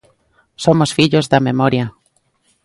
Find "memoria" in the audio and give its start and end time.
1.49-1.85